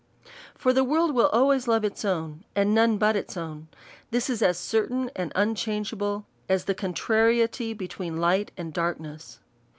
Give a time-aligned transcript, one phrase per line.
[0.55, 3.67] For the world will always love its own, and none but its own:
[4.09, 9.41] this is as certain and unchangeable, as the contrariety betwixt light and darkness.